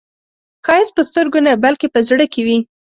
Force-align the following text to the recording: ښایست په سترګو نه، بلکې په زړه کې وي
ښایست 0.65 0.93
په 0.95 1.01
سترګو 1.09 1.39
نه، 1.45 1.51
بلکې 1.63 1.87
په 1.93 1.99
زړه 2.07 2.25
کې 2.33 2.41
وي 2.47 2.57